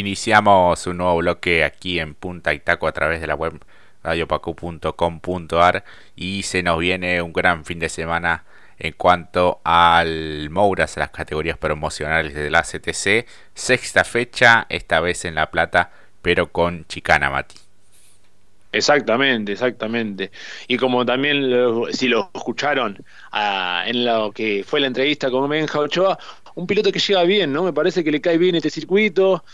[0.00, 3.60] Iniciamos un nuevo bloque aquí en Punta Itaco a través de la web
[4.02, 5.84] radiopacu.com.ar
[6.16, 8.44] y se nos viene un gran fin de semana
[8.78, 13.26] en cuanto al Mouras, las categorías promocionales de la CTC.
[13.52, 15.90] Sexta fecha, esta vez en La Plata,
[16.22, 17.56] pero con Chicana Mati.
[18.72, 20.30] Exactamente, exactamente.
[20.66, 21.52] Y como también
[21.92, 26.18] si lo escucharon ah, en lo que fue la entrevista con Benja Ochoa,
[26.54, 27.64] un piloto que llega bien, ¿no?
[27.64, 29.44] Me parece que le cae bien este circuito,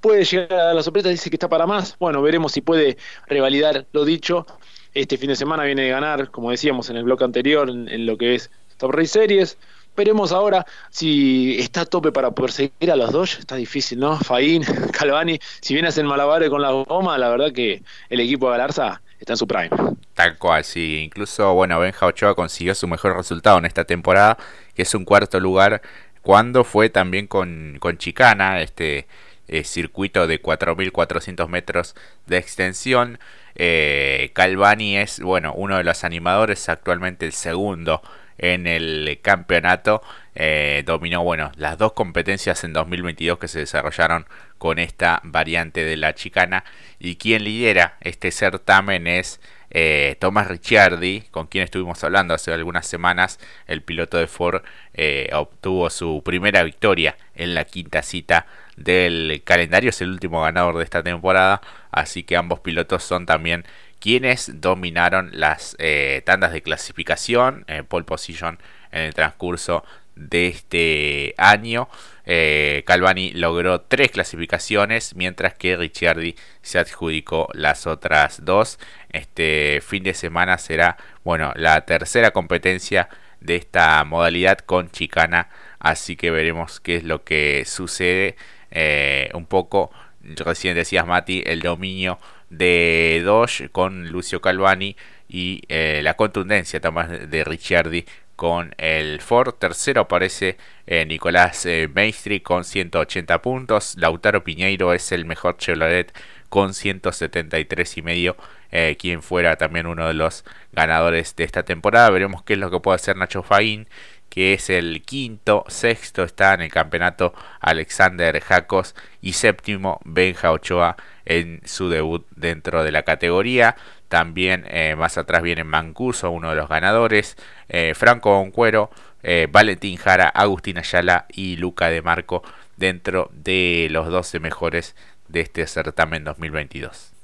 [0.00, 1.96] puede llegar a la sorpresa, dice que está para más.
[1.98, 4.46] Bueno, veremos si puede revalidar lo dicho.
[4.94, 8.16] Este fin de semana viene de ganar, como decíamos en el bloque anterior, en, lo
[8.16, 9.58] que es Top Race Series.
[9.96, 13.38] Veremos ahora si está a tope para poder seguir a los dos.
[13.38, 14.18] Está difícil, ¿no?
[14.18, 14.62] Faín,
[14.92, 18.52] Calvani, si viene a hacer malabares con la goma, la verdad que el equipo de
[18.52, 19.70] Galarza está en su prime.
[20.14, 21.02] Tal cual, sí.
[21.04, 24.36] Incluso, bueno, Benja Ochoa consiguió su mejor resultado en esta temporada,
[24.74, 25.82] que es un cuarto lugar,
[26.22, 29.06] cuando fue también con, con Chicana, este
[29.48, 31.94] eh, circuito de 4.400 metros
[32.26, 33.18] de extensión.
[33.54, 38.02] Eh, Calvani es, bueno, uno de los animadores, actualmente el segundo
[38.38, 40.02] en el campeonato.
[40.34, 44.26] Eh, dominó, bueno, las dos competencias en 2022 que se desarrollaron
[44.58, 46.64] con esta variante de la chicana.
[46.98, 49.40] Y quien lidera este certamen es
[49.70, 54.62] eh, Tomás Ricciardi, con quien estuvimos hablando hace algunas semanas, el piloto de Ford
[54.94, 58.46] eh, obtuvo su primera victoria en la quinta cita
[58.76, 61.60] del calendario, es el último ganador de esta temporada,
[61.90, 63.64] así que ambos pilotos son también
[63.98, 68.58] quienes dominaron las eh, tandas de clasificación, pole position
[68.92, 69.84] en el transcurso
[70.16, 71.88] de este año.
[72.24, 78.78] Eh, Calvani logró tres clasificaciones, mientras que Ricciardi se adjudicó las otras dos.
[79.10, 83.08] Este fin de semana será, bueno, la tercera competencia
[83.40, 88.36] de esta modalidad con chicana, así que veremos qué es lo que sucede.
[88.70, 89.90] Eh, un poco,
[90.22, 92.18] recién decías Mati, el dominio
[92.50, 94.96] de Dodge con Lucio Calvani
[95.28, 98.04] y eh, la contundencia de Ricciardi
[98.36, 99.54] con el Ford.
[99.54, 100.56] Tercero aparece
[100.86, 103.96] eh, Nicolás eh, Maestri con 180 puntos.
[103.98, 106.12] Lautaro Piñeiro es el mejor Chevrolet
[106.48, 108.36] con 173 y medio.
[108.72, 112.10] Eh, quien fuera también uno de los ganadores de esta temporada.
[112.10, 113.88] Veremos qué es lo que puede hacer Nacho Faín,
[114.28, 120.96] que es el quinto, sexto está en el campeonato Alexander Jacos y séptimo Benja Ochoa
[121.24, 123.76] en su debut dentro de la categoría.
[124.08, 127.36] También eh, más atrás viene Mancuso, uno de los ganadores.
[127.68, 128.90] Eh, Franco Boncuero,
[129.22, 132.42] eh, Valentín Jara, Agustín Ayala y Luca de Marco
[132.76, 134.94] dentro de los 12 mejores
[135.28, 137.15] de este certamen 2022.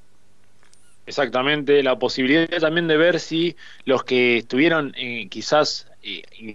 [1.05, 4.93] Exactamente, la posibilidad también de ver si los que estuvieron
[5.31, 5.89] quizás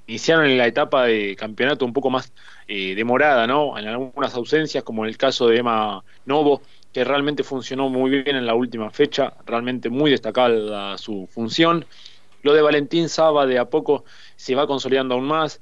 [0.07, 2.31] iniciaron en la etapa de campeonato un poco más
[2.67, 3.77] demorada, ¿no?
[3.77, 6.61] En algunas ausencias, como en el caso de Emma Novo,
[6.93, 11.85] que realmente funcionó muy bien en la última fecha, realmente muy destacada su función.
[12.47, 14.05] Lo de Valentín Saba de a poco
[14.37, 15.59] se va consolidando aún más.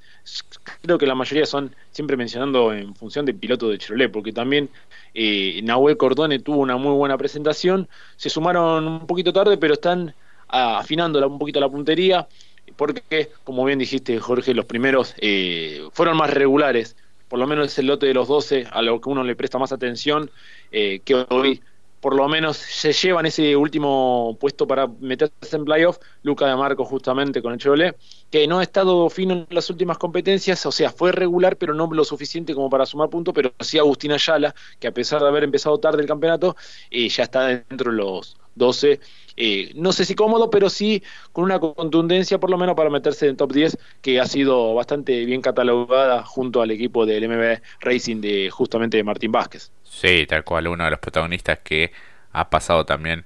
[0.84, 4.70] Creo que la mayoría son siempre mencionando en función de piloto de Chevrolet, porque también
[5.16, 7.90] eh, Nahuel Cordone tuvo una muy buena presentación.
[8.18, 10.14] Se sumaron un poquito tarde, pero están
[10.48, 12.28] afinando un poquito la puntería,
[12.76, 16.96] porque, como bien dijiste, Jorge, los primeros eh, fueron más regulares
[17.28, 19.58] por lo menos es el lote de los 12 a lo que uno le presta
[19.58, 20.30] más atención,
[20.72, 21.62] eh, que hoy
[22.06, 26.86] por lo menos se llevan ese último puesto para meterse en playoff, Luca de Marco
[26.86, 27.98] justamente con el Chevrolet,
[28.30, 31.92] que no ha estado fino en las últimas competencias, o sea, fue regular, pero no
[31.92, 35.46] lo suficiente como para sumar puntos, pero sí Agustín Ayala, que a pesar de haber
[35.46, 36.56] empezado tarde el campeonato,
[36.92, 39.00] eh, ya está dentro de los 12
[39.36, 41.02] eh, no sé si cómodo, pero sí
[41.32, 45.26] con una contundencia por lo menos para meterse en top 10, que ha sido bastante
[45.26, 49.72] bien catalogada junto al equipo del MB Racing de justamente de Martín Vázquez.
[50.00, 51.92] Sí, tal cual, uno de los protagonistas que
[52.34, 53.26] ha pasado también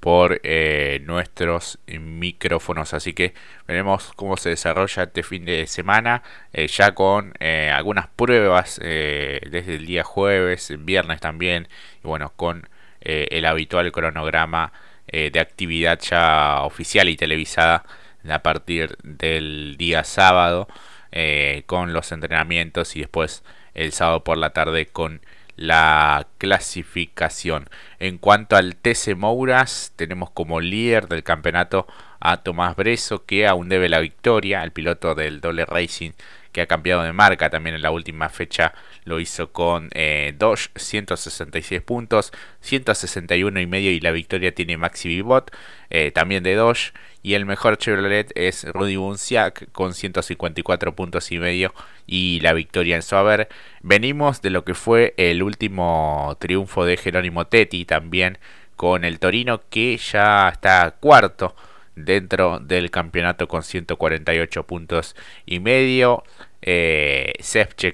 [0.00, 2.94] por eh, nuestros micrófonos.
[2.94, 3.34] Así que
[3.66, 6.22] veremos cómo se desarrolla este fin de semana,
[6.52, 11.68] eh, ya con algunas pruebas desde el día jueves, viernes también,
[12.02, 12.68] y bueno, con
[13.00, 14.72] el habitual cronograma
[15.08, 17.84] eh, de actividad ya oficial y televisada
[18.28, 20.66] a partir del día sábado
[21.12, 25.20] eh, con los entrenamientos y después el sábado por la tarde con
[25.56, 27.68] la clasificación.
[27.98, 31.86] En cuanto al TC Mouras, tenemos como líder del campeonato
[32.20, 36.12] a Tomás Breso, que aún debe la victoria, el piloto del doble racing
[36.56, 38.72] que ha cambiado de marca también en la última fecha,
[39.06, 45.08] lo hizo con eh, Dodge 166 puntos, 161 y medio y la victoria tiene Maxi
[45.08, 45.50] Vivot,
[45.88, 46.92] eh, también de Dodge.
[47.22, 51.72] Y el mejor Chevrolet es Rudy Bunciak con 154 puntos y medio
[52.06, 53.48] y la victoria en su haber.
[53.82, 58.38] Venimos de lo que fue el último triunfo de Jerónimo Tetti también
[58.76, 61.56] con el Torino que ya está cuarto
[61.96, 65.16] dentro del campeonato con 148 puntos
[65.46, 66.22] y medio.
[66.62, 67.32] Eh,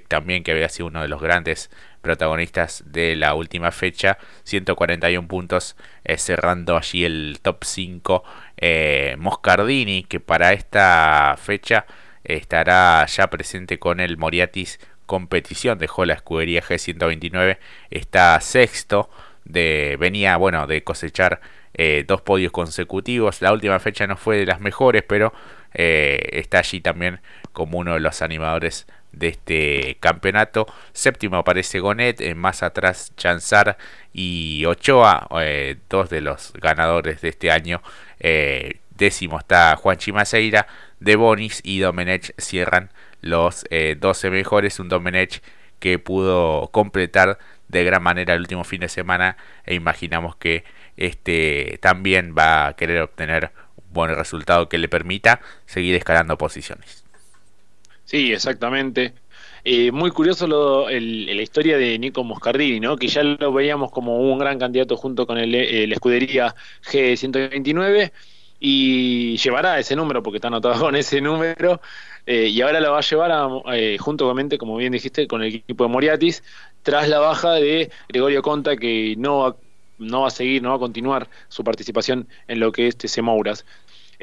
[0.08, 1.70] también, que había sido uno de los grandes
[2.00, 8.24] protagonistas de la última fecha, 141 puntos, eh, cerrando allí el top 5.
[8.56, 11.86] Eh, Moscardini, que para esta fecha
[12.24, 17.58] estará ya presente con el Moriatis competición, dejó la escudería G129,
[17.90, 19.10] está sexto,
[19.44, 21.40] de, venía bueno de cosechar
[21.74, 23.40] eh, dos podios consecutivos.
[23.42, 25.32] La última fecha no fue de las mejores, pero
[25.74, 27.20] eh, está allí también
[27.52, 30.66] como uno de los animadores de este campeonato.
[30.92, 33.76] Séptimo aparece Gonet, eh, más atrás Chanzar
[34.12, 35.28] y Ochoa,
[35.88, 37.82] dos de los ganadores de este año.
[38.90, 40.66] décimo está Juan Chimaseira,
[41.00, 42.90] De Bonis y Domenech cierran
[43.20, 44.78] los 12 mejores.
[44.78, 45.42] Un Domenech
[45.78, 50.64] que pudo completar de gran manera el último fin de semana e imaginamos que
[50.96, 53.50] este también va a querer obtener
[53.92, 57.04] buen resultado que le permita seguir escalando posiciones.
[58.04, 59.14] Sí, exactamente.
[59.64, 62.96] Eh, muy curioso lo, la historia de Nico Moscardini, ¿no?
[62.96, 66.54] que ya lo veíamos como un gran candidato junto con el, la escudería
[66.84, 68.10] G129
[68.58, 71.80] y llevará ese número porque está anotado con ese número
[72.26, 73.98] eh, y ahora lo va a llevar a, eh,
[74.58, 76.44] como bien dijiste, con el equipo de Moriatis
[76.82, 79.56] tras la baja de Gregorio Conta que no
[80.02, 83.22] no va a seguir, no va a continuar su participación en lo que es TC
[83.22, 83.64] Mouras.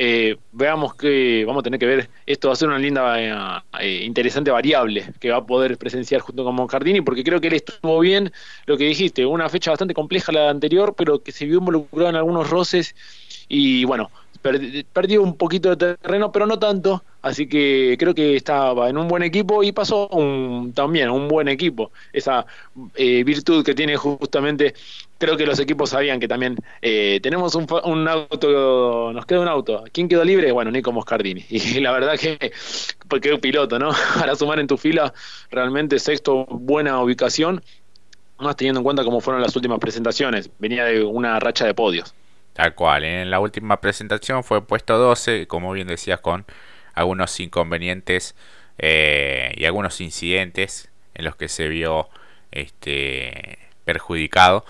[0.02, 3.62] Eh, veamos que vamos a tener que ver, esto va a ser una linda, eh,
[3.82, 7.56] eh, interesante variable que va a poder presenciar junto con Moncardini, porque creo que él
[7.56, 8.32] estuvo bien,
[8.66, 12.16] lo que dijiste, una fecha bastante compleja la anterior, pero que se vio involucrado en
[12.16, 12.96] algunos roces
[13.50, 14.10] y bueno,
[14.42, 19.08] perdió un poquito de terreno, pero no tanto, así que creo que estaba en un
[19.08, 21.92] buen equipo y pasó un, también un buen equipo.
[22.14, 22.46] Esa
[22.96, 24.74] eh, virtud que tiene justamente,
[25.18, 29.50] creo que los equipos sabían que también eh, tenemos un, un, auto, nos queda un
[29.50, 29.84] auto.
[29.92, 30.52] ¿Quién quedó libre?
[30.52, 31.46] Bueno, Nico Moscardini.
[31.50, 32.52] Y la verdad que,
[33.08, 33.92] porque un piloto, ¿no?
[34.20, 35.14] Para sumar en tu fila,
[35.52, 37.62] realmente sexto, buena ubicación,
[38.40, 40.50] más teniendo en cuenta cómo fueron las últimas presentaciones.
[40.60, 42.14] Venía de una racha de podios.
[42.76, 46.46] Cual, en la última presentación fue puesto 12, como bien decías, con
[46.94, 48.36] algunos inconvenientes
[48.78, 52.10] eh, y algunos incidentes en los que se vio
[52.52, 54.66] este, perjudicado.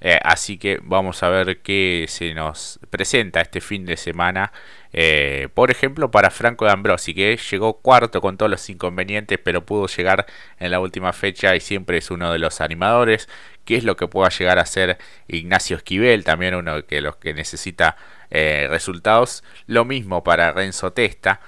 [0.00, 4.52] Eh, así que vamos a ver qué se nos presenta este fin de semana.
[4.92, 9.64] Eh, por ejemplo, para Franco de Ambrosi, que llegó cuarto con todos los inconvenientes, pero
[9.64, 10.26] pudo llegar
[10.58, 13.28] en la última fecha y siempre es uno de los animadores.
[13.64, 16.24] ¿Qué es lo que pueda llegar a ser Ignacio Esquivel?
[16.24, 17.96] También uno de los que necesita
[18.30, 19.44] eh, resultados.
[19.66, 21.40] Lo mismo para Renzo Testa.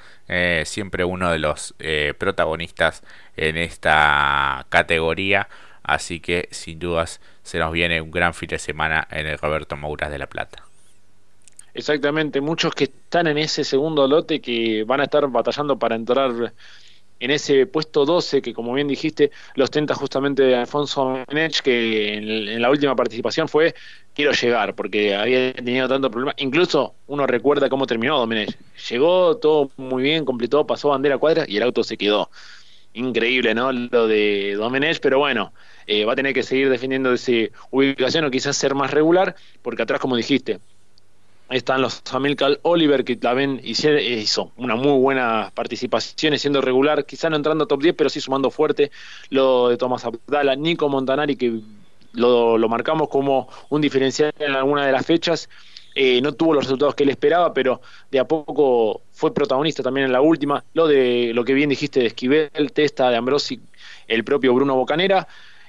[0.65, 1.75] siempre uno de los
[2.19, 3.03] protagonistas
[3.37, 5.49] en esta categoría.
[5.83, 9.77] Así que sin dudas se nos viene un gran fin de semana en el Roberto
[9.77, 10.65] Mouras de La Plata.
[11.77, 16.55] Exactamente, muchos que están en ese segundo lote que van a estar batallando para entrar
[17.19, 22.61] en ese puesto 12 que como bien dijiste lo ostenta justamente Alfonso Menech que en,
[22.61, 23.75] la última participación fue
[24.15, 26.35] quiero llegar porque había tenido tanto problema.
[26.39, 28.57] Incluso uno recuerda cómo terminó Domenech
[28.91, 32.31] llegó todo muy bien completó pasó bandera cuadra y el auto se quedó.
[32.93, 35.53] Increíble no lo de Domenech pero bueno
[35.87, 37.33] eh, va a tener que seguir defendiendo esa
[37.71, 40.59] ubicación o quizás ser más regular, porque atrás, como dijiste,
[41.51, 47.37] están los Hamilcar Oliver, que también hizo una muy buena participación, siendo regular, quizás no
[47.37, 48.91] entrando a top 10, pero sí sumando fuerte.
[49.31, 51.61] Lo de Tomás Abdala, Nico Montanari, que
[52.13, 55.49] lo, marcamos como un diferencial en alguna de las fechas.
[55.95, 60.07] Eh, no tuvo los resultados que él esperaba, pero de a poco fue protagonista también
[60.07, 60.63] en la última.
[60.75, 63.61] Lo de lo que bien dijiste de Esquivel, Testa, de Ambrosi,
[64.07, 65.27] el propio Bruno Bocanera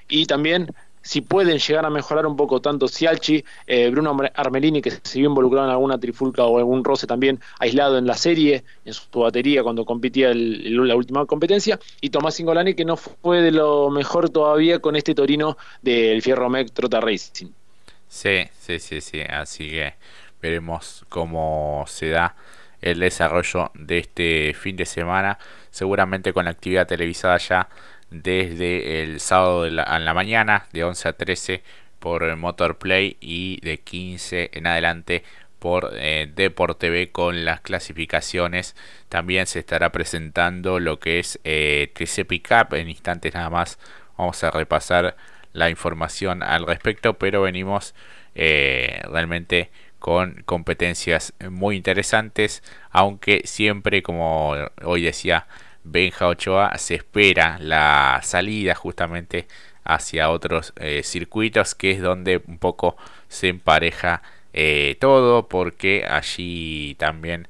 [0.10, 0.74] y también
[1.08, 5.30] si pueden llegar a mejorar un poco tanto Cialchi, eh, Bruno Armelini, que se vio
[5.30, 9.64] involucrado en alguna trifulca o algún roce también aislado en la serie, en su batería
[9.64, 14.30] cuando competía el, la última competencia, y Tomás Singolani, que no fue de lo mejor
[14.30, 17.48] todavía con este Torino del Fierro Mec Trota Racing.
[18.10, 19.94] Sí, sí, sí, sí, así que
[20.42, 22.36] veremos cómo se da
[22.82, 25.40] el desarrollo de este fin de semana,
[25.72, 27.70] seguramente con la actividad televisada ya
[28.10, 31.64] desde el sábado de la, en la mañana de 11 a 13
[32.00, 35.24] por Motor Play y de 15 en adelante
[35.60, 36.32] por eh,
[36.80, 38.76] TV con las clasificaciones.
[39.10, 42.28] También se estará presentando lo que es eh, TC
[42.74, 43.80] en instantes nada más.
[44.18, 45.18] vamos a repasar
[45.54, 47.96] la información al respecto, pero venimos
[48.36, 52.62] eh, realmente con competencias muy interesantes,
[52.92, 55.48] aunque siempre, como hoy decía
[55.92, 59.48] Benja Ochoa, se espera la salida justamente
[59.84, 64.22] hacia otros eh, circuitos, que es donde un poco se empareja
[64.54, 67.48] eh, todo, porque allí también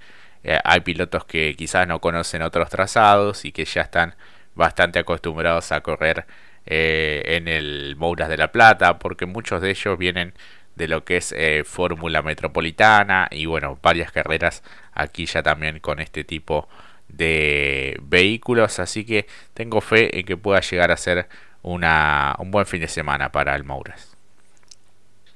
[0.63, 4.15] hay pilotos que quizás no conocen otros trazados y que ya están
[4.55, 6.25] bastante acostumbrados a correr
[6.65, 10.33] en el Mouras de la Plata, porque muchos de ellos vienen
[10.77, 14.63] de lo que es eh, Fórmula Metropolitana y bueno, varias carreras
[14.93, 20.59] aquí ya también con este tipo de vehículos, así que tengo fe en que pueda
[20.61, 21.27] llegar a ser
[21.63, 24.15] una, un buen fin de semana para el Mouras.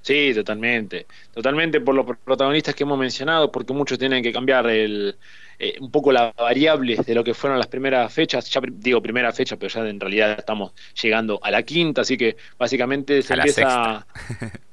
[0.01, 5.15] Sí, totalmente, totalmente por los protagonistas que hemos mencionado, porque muchos tienen que cambiar el,
[5.59, 9.31] eh, un poco las variables de lo que fueron las primeras fechas, ya digo primera
[9.31, 14.07] fecha, pero ya en realidad estamos llegando a la quinta, así que básicamente se empieza...
[14.27, 14.61] Sexta,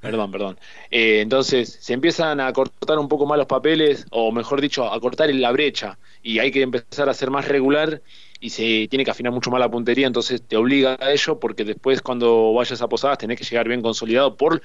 [0.00, 0.58] perdón, perdón.
[0.90, 5.00] Eh, entonces se empiezan a cortar un poco más los papeles, o mejor dicho, a
[5.00, 8.02] cortar la brecha, y hay que empezar a ser más regular
[8.40, 11.64] y se tiene que afinar mucho más la puntería, entonces te obliga a ello, porque
[11.64, 14.60] después cuando vayas a posadas tenés que llegar bien consolidado por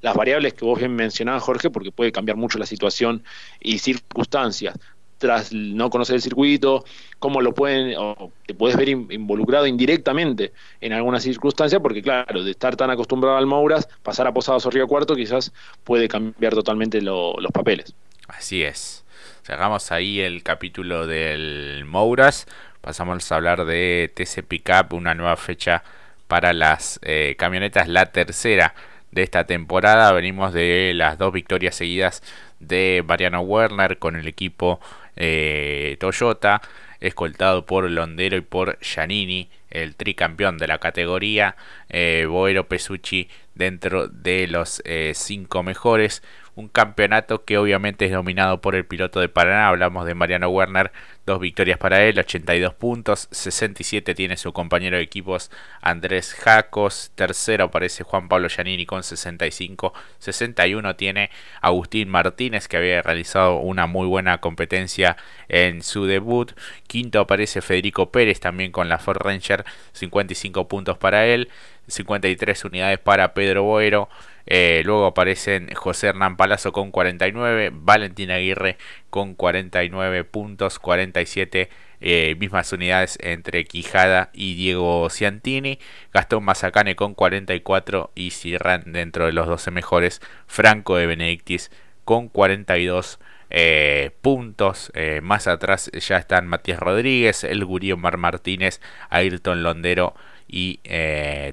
[0.00, 3.24] las variables que vos bien mencionabas, Jorge, porque puede cambiar mucho la situación
[3.60, 4.76] y circunstancias
[5.24, 6.84] tras no conocer el circuito,
[7.18, 10.52] cómo lo pueden, o te puedes ver involucrado indirectamente
[10.82, 14.70] en alguna circunstancia, porque claro, de estar tan acostumbrado al Mouras, pasar a Posadas o
[14.70, 15.50] Río Cuarto quizás
[15.82, 17.94] puede cambiar totalmente los papeles.
[18.28, 19.06] Así es.
[19.44, 22.46] Cerramos ahí el capítulo del Mouras,
[22.82, 25.84] pasamos a hablar de TC Pickup, una nueva fecha
[26.28, 28.74] para las eh, camionetas, la tercera
[29.10, 30.12] de esta temporada.
[30.12, 32.22] Venimos de las dos victorias seguidas
[32.60, 34.80] de Mariano Werner con el equipo
[35.16, 36.62] eh, Toyota,
[37.00, 41.56] escoltado por Londero y por Giannini, el tricampeón de la categoría,
[41.90, 46.22] eh, Boero Pesucci dentro de los eh, cinco mejores
[46.56, 50.92] un campeonato que obviamente es dominado por el piloto de Paraná, hablamos de Mariano Werner,
[51.26, 57.64] dos victorias para él, 82 puntos, 67 tiene su compañero de equipos Andrés Jacos, tercero
[57.64, 61.30] aparece Juan Pablo Giannini con 65, 61 tiene
[61.60, 65.16] Agustín Martínez que había realizado una muy buena competencia
[65.48, 66.52] en su debut,
[66.86, 71.48] quinto aparece Federico Pérez también con la Ford Ranger, 55 puntos para él,
[71.88, 74.08] 53 unidades para Pedro Boero,
[74.46, 78.76] eh, luego aparecen José Hernán Palazzo con 49, Valentín Aguirre
[79.10, 81.70] con 49 puntos, 47
[82.00, 85.78] eh, mismas unidades entre Quijada y Diego Ciantini,
[86.12, 91.70] Gastón Mazacane con 44 y cierran dentro de los 12 mejores Franco de Benedictis
[92.04, 94.92] con 42 eh, puntos.
[95.22, 100.14] más atrás ya están Matías Rodríguez, El Gurío Mar Martínez, Ayrton Londero
[100.46, 100.80] y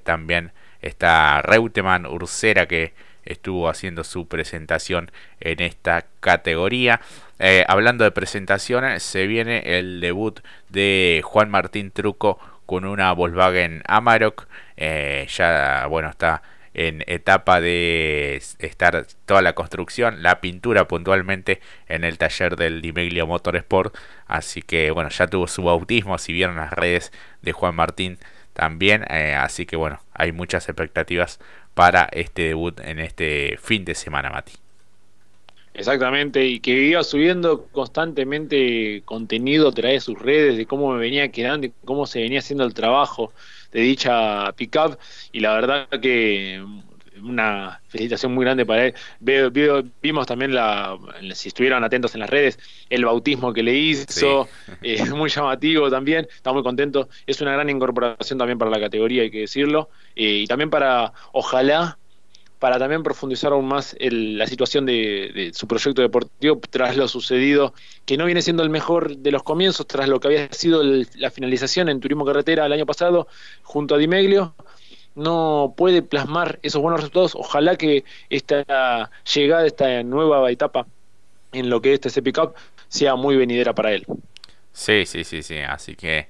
[0.03, 2.93] también Está Reutemann Ursera que
[3.25, 7.01] estuvo haciendo su presentación en esta categoría.
[7.39, 13.83] Eh, hablando de presentaciones, se viene el debut de Juan Martín Truco con una Volkswagen
[13.87, 14.47] Amarok.
[14.77, 16.41] Eh, ya, bueno, está
[16.73, 23.27] en etapa de estar toda la construcción, la pintura puntualmente en el taller del Dimeglio
[23.27, 23.95] Motorsport.
[24.25, 26.17] Así que, bueno, ya tuvo su bautismo.
[26.17, 27.11] Si vieron las redes
[27.41, 28.19] de Juan Martín,
[28.53, 29.05] también.
[29.09, 31.39] Eh, así que bueno, hay muchas expectativas
[31.73, 34.53] para este debut en este fin de semana, Mati.
[35.73, 41.69] Exactamente, y que iba subiendo constantemente contenido de sus redes, de cómo me venía quedando
[41.85, 43.31] cómo se venía haciendo el trabajo
[43.71, 44.97] de dicha pickup.
[45.31, 46.61] Y la verdad que
[47.23, 48.93] una felicitación muy grande para él.
[50.01, 50.97] vimos también, la,
[51.33, 52.59] si estuvieron atentos en las redes,
[52.89, 54.47] el bautismo que le hizo,
[54.81, 57.09] eh, muy llamativo también, está muy contento.
[57.25, 61.13] Es una gran incorporación también para la categoría, hay que decirlo, eh, y también para,
[61.31, 61.97] ojalá,
[62.61, 67.73] para también profundizar aún más la situación de, su proyecto deportivo tras lo sucedido,
[68.05, 71.31] que no viene siendo el mejor de los comienzos, tras lo que había sido la
[71.31, 73.27] finalización en Turismo Carretera el año pasado
[73.63, 74.53] junto a Dimeglio
[75.15, 77.35] no puede plasmar esos buenos resultados.
[77.35, 80.87] Ojalá que esta llegada, esta nueva etapa
[81.51, 82.53] en lo que es este Cup
[82.87, 84.05] sea muy venidera para él.
[84.73, 85.57] Sí, sí, sí, sí.
[85.59, 86.27] Así que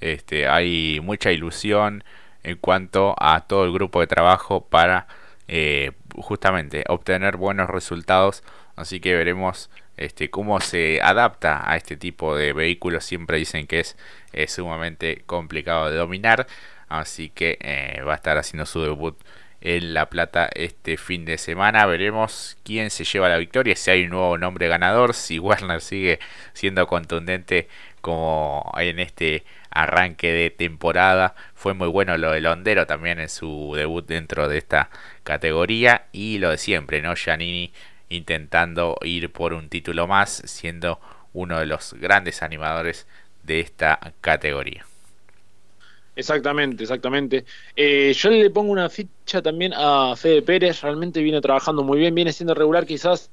[0.00, 2.04] este, hay mucha ilusión
[2.42, 5.06] en cuanto a todo el grupo de trabajo para
[5.48, 8.42] eh, justamente obtener buenos resultados.
[8.76, 13.04] Así que veremos este, cómo se adapta a este tipo de vehículos.
[13.04, 13.96] Siempre dicen que es
[14.48, 16.46] sumamente complicado de dominar.
[17.00, 19.16] Así que eh, va a estar haciendo su debut
[19.60, 21.86] en La Plata este fin de semana.
[21.86, 26.20] Veremos quién se lleva la victoria, si hay un nuevo nombre ganador, si Werner sigue
[26.52, 27.68] siendo contundente
[28.00, 31.34] como en este arranque de temporada.
[31.54, 34.90] Fue muy bueno lo de Londero también en su debut dentro de esta
[35.24, 36.06] categoría.
[36.12, 37.14] Y lo de siempre, ¿no?
[37.16, 37.72] Giannini
[38.10, 41.00] intentando ir por un título más, siendo
[41.32, 43.06] uno de los grandes animadores
[43.42, 44.84] de esta categoría.
[46.16, 47.44] Exactamente, exactamente.
[47.74, 52.14] Eh, yo le pongo una ficha también a Fede Pérez, realmente viene trabajando muy bien,
[52.14, 53.30] viene siendo regular quizás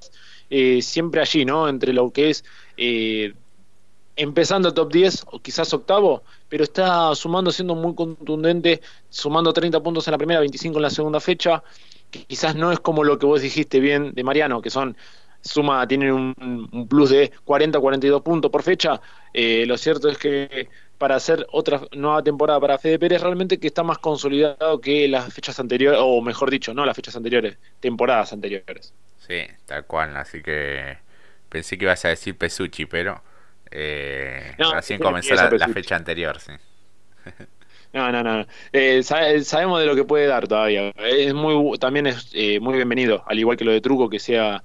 [0.50, 1.70] eh, siempre allí, ¿no?
[1.70, 2.44] Entre lo que es
[2.78, 3.34] eh,
[4.16, 10.08] empezando top 10 o quizás octavo, pero está sumando, siendo muy contundente, sumando 30 puntos
[10.08, 11.64] en la primera, 25 en la segunda fecha.
[12.10, 14.98] Quizás no es como lo que vos dijiste bien de Mariano, que son
[15.42, 19.02] suma, tienen un, plus de 40 42 puntos por fecha.
[19.34, 23.68] Eh, lo cierto es que para hacer otra nueva temporada para Fede Pérez realmente que
[23.68, 28.34] está más consolidado que las fechas anteriores, o mejor dicho, no las fechas anteriores, temporadas
[28.34, 28.94] anteriores.
[29.28, 30.98] Sí, tal cual, así que
[31.50, 33.22] pensé que ibas a decir Pesucci, pero
[33.72, 36.52] eh, recién comenzó la, fecha anterior, sí.
[37.94, 38.46] No, no, no.
[38.72, 40.94] Eh, sabemos de lo que puede dar todavía.
[40.96, 44.64] Es muy, también es eh, muy bienvenido, al igual que lo de Truco, que sea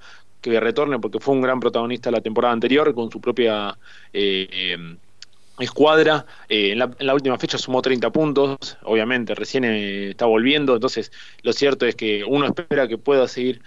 [0.50, 3.76] que retorne, porque fue un gran protagonista la temporada anterior con su propia
[4.12, 4.76] eh,
[5.58, 6.26] escuadra.
[6.48, 10.74] En la, en, la, última fecha sumó 30 puntos, obviamente, recién está volviendo.
[10.74, 11.12] Entonces,
[11.42, 13.62] lo cierto es que uno espera que pueda seguir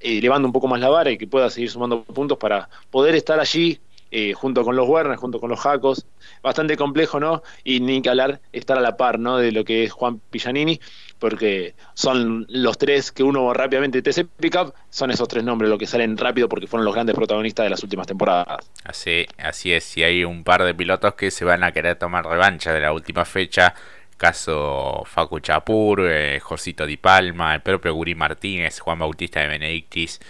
[0.00, 3.40] elevando un poco más la vara y que pueda seguir sumando puntos para poder estar
[3.40, 3.80] allí
[4.18, 6.06] eh, junto con los Werner, junto con los Jacos,
[6.42, 7.42] bastante complejo, ¿no?
[7.64, 9.36] Y ni que hablar, estar a la par, ¿no?
[9.36, 10.80] De lo que es Juan Pillanini,
[11.18, 15.86] porque son los tres que uno rápidamente TC Pickup, son esos tres nombres los que
[15.86, 18.70] salen rápido porque fueron los grandes protagonistas de las últimas temporadas.
[18.84, 22.24] Así, así es, y hay un par de pilotos que se van a querer tomar
[22.24, 23.74] revancha de la última fecha,
[24.16, 30.20] caso Facu Chapur, eh, Josito Di Palma, el propio Guri Martínez, Juan Bautista de Benedictis,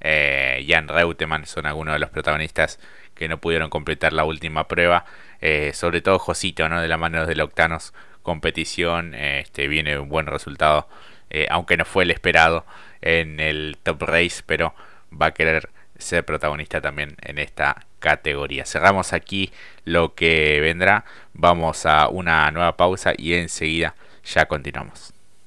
[0.00, 2.78] eh, Jan Reutemann son algunos de los protagonistas
[3.16, 5.04] que no pudieron completar la última prueba.
[5.40, 6.80] Eh, sobre todo Josito, ¿no?
[6.80, 7.92] De la mano del Octanos
[8.22, 10.88] competición, este, viene un buen resultado,
[11.30, 12.66] eh, aunque no fue el esperado
[13.00, 14.74] en el top race, pero
[15.12, 18.66] va a querer ser protagonista también en esta categoría.
[18.66, 19.52] Cerramos aquí
[19.84, 21.04] lo que vendrá,
[21.34, 23.94] vamos a una nueva pausa y enseguida
[24.24, 25.15] ya continuamos.